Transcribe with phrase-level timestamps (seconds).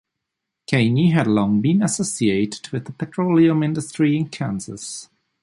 [0.65, 5.09] Caney has long been associated with the petroleum industry in Kansas.